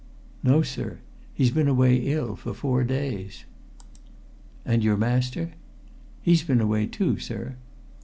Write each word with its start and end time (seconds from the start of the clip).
"No, 0.41 0.63
sir. 0.63 0.97
He's 1.31 1.51
been 1.51 1.67
away 1.67 1.95
ill 1.97 2.35
for 2.35 2.55
four 2.55 2.83
days." 2.83 3.45
"And 4.65 4.83
your 4.83 4.97
master?" 4.97 5.51
"He's 6.23 6.41
been 6.41 6.59
away 6.59 6.87
too, 6.87 7.19
sir." 7.19 7.57